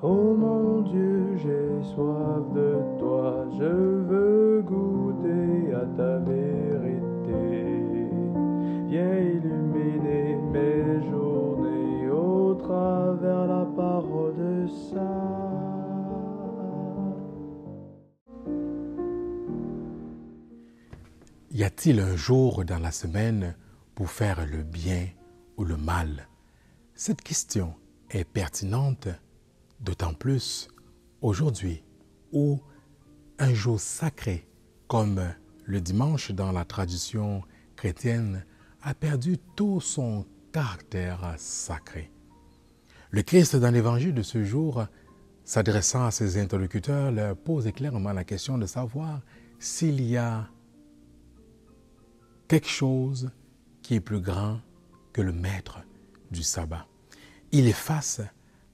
Oh 0.00 0.32
mon 0.32 0.82
Dieu, 0.82 1.36
j'ai 1.38 1.82
soif 1.92 2.52
de 2.54 2.78
toi, 3.00 3.44
je 3.58 3.64
veux 3.64 4.62
goûter 4.62 5.74
à 5.74 5.84
ta 5.96 6.18
vérité. 6.20 7.82
Viens 8.86 9.18
illuminer 9.18 10.36
mes 10.36 11.02
journées 11.10 12.10
au 12.10 12.54
travers 12.54 13.48
la 13.48 13.64
parole 13.74 14.36
de 14.36 14.68
ça. 14.68 15.18
Y 21.50 21.64
a-t-il 21.64 21.98
un 21.98 22.14
jour 22.14 22.64
dans 22.64 22.78
la 22.78 22.92
semaine 22.92 23.56
pour 23.96 24.10
faire 24.10 24.46
le 24.46 24.62
bien 24.62 25.08
ou 25.56 25.64
le 25.64 25.76
mal? 25.76 26.28
Cette 26.94 27.22
question 27.22 27.74
est 28.10 28.22
pertinente 28.22 29.08
d'autant 29.80 30.14
plus 30.14 30.68
aujourd'hui 31.20 31.82
où 32.32 32.60
un 33.38 33.54
jour 33.54 33.80
sacré 33.80 34.46
comme 34.86 35.20
le 35.64 35.80
dimanche 35.80 36.32
dans 36.32 36.52
la 36.52 36.64
tradition 36.64 37.42
chrétienne 37.76 38.44
a 38.82 38.94
perdu 38.94 39.38
tout 39.56 39.80
son 39.80 40.24
caractère 40.52 41.34
sacré. 41.36 42.10
Le 43.10 43.22
Christ 43.22 43.56
dans 43.56 43.70
l'évangile 43.70 44.14
de 44.14 44.22
ce 44.22 44.44
jour, 44.44 44.86
s'adressant 45.44 46.06
à 46.06 46.10
ses 46.10 46.38
interlocuteurs, 46.38 47.10
leur 47.10 47.36
pose 47.36 47.70
clairement 47.72 48.12
la 48.12 48.24
question 48.24 48.58
de 48.58 48.66
savoir 48.66 49.20
s'il 49.58 50.02
y 50.02 50.16
a 50.16 50.48
quelque 52.48 52.68
chose 52.68 53.30
qui 53.82 53.94
est 53.94 54.00
plus 54.00 54.20
grand 54.20 54.60
que 55.12 55.22
le 55.22 55.32
maître 55.32 55.80
du 56.30 56.42
sabbat. 56.42 56.86
Il 57.52 57.66
est 57.66 57.72
face 57.72 58.20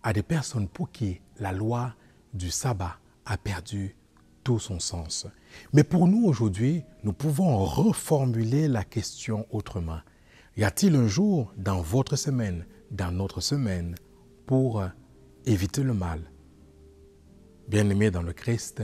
à 0.05 0.13
des 0.13 0.23
personnes 0.23 0.69
pour 0.69 0.93
qui 0.93 1.21
la 1.41 1.51
loi 1.51 1.95
du 2.35 2.51
sabbat 2.51 2.99
a 3.24 3.37
perdu 3.37 3.97
tout 4.45 4.59
son 4.59 4.79
sens. 4.79 5.27
Mais 5.73 5.83
pour 5.83 6.07
nous 6.07 6.27
aujourd'hui, 6.27 6.85
nous 7.02 7.15
pouvons 7.15 7.65
reformuler 7.65 8.69
la 8.69 8.85
question 8.85 9.46
autrement. 9.51 10.01
Y 10.57 10.65
a-t-il 10.65 10.95
un 10.95 11.09
jour 11.09 11.52
dans 11.57 11.80
votre 11.80 12.16
semaine, 12.16 12.66
dans 12.91 13.11
notre 13.11 13.41
semaine, 13.41 13.96
pour 14.46 14.85
éviter 15.46 15.83
le 15.83 15.95
mal? 15.95 16.21
Bien-aimés 17.66 18.11
dans 18.11 18.23
le 18.23 18.35
Christ, 18.35 18.83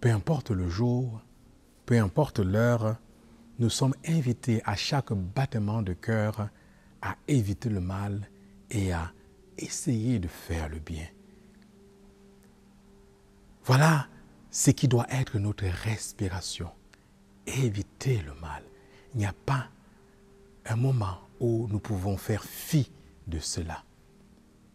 peu 0.00 0.10
importe 0.10 0.50
le 0.50 0.68
jour, 0.68 1.22
peu 1.86 1.98
importe 1.98 2.38
l'heure, 2.38 2.96
nous 3.58 3.70
sommes 3.70 3.94
invités 4.06 4.60
à 4.66 4.76
chaque 4.76 5.12
battement 5.12 5.80
de 5.80 5.94
cœur 5.94 6.50
à 7.00 7.16
éviter 7.28 7.70
le 7.70 7.80
mal 7.80 8.28
et 8.70 8.92
à 8.92 9.12
essayer 9.58 10.18
de 10.18 10.28
faire 10.28 10.68
le 10.68 10.78
bien. 10.78 11.06
Voilà 13.64 14.08
ce 14.50 14.70
qui 14.70 14.88
doit 14.88 15.06
être 15.10 15.38
notre 15.38 15.66
respiration. 15.66 16.70
Éviter 17.46 18.22
le 18.22 18.34
mal. 18.34 18.62
Il 19.14 19.18
n'y 19.18 19.26
a 19.26 19.34
pas 19.46 19.68
un 20.66 20.76
moment 20.76 21.18
où 21.40 21.66
nous 21.70 21.80
pouvons 21.80 22.16
faire 22.16 22.44
fi 22.44 22.90
de 23.26 23.38
cela. 23.38 23.84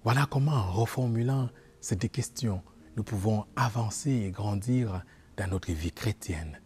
Voilà 0.04 0.26
comment, 0.30 0.54
en 0.54 0.72
reformulant 0.72 1.50
cette 1.82 2.12
question, 2.12 2.62
nous 2.96 3.04
pouvons 3.04 3.46
avancer 3.56 4.12
et 4.12 4.32
grandir 4.32 5.04
dans 5.38 5.50
notre 5.50 5.72
vie 5.72 5.92
chrétienne 5.92 6.60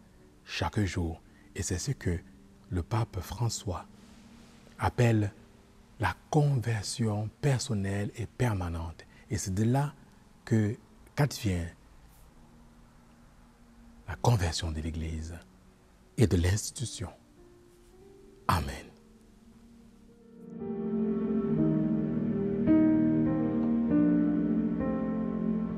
chaque 0.44 0.80
jour 0.80 1.20
et 1.54 1.62
c'est 1.62 1.78
ce 1.78 1.92
que 1.92 2.18
le 2.70 2.82
pape 2.82 3.20
François 3.20 3.86
appelle 4.78 5.32
la 6.02 6.16
conversion 6.30 7.30
personnelle 7.40 8.10
et 8.16 8.26
permanente. 8.26 9.06
Et 9.30 9.38
c'est 9.38 9.54
de 9.54 9.62
là 9.62 9.94
que 10.44 10.76
qu'advient 11.14 11.68
la 14.08 14.16
conversion 14.16 14.72
de 14.72 14.80
l'Église 14.80 15.38
et 16.18 16.26
de 16.26 16.36
l'institution. 16.36 17.08
Amen. 18.48 18.91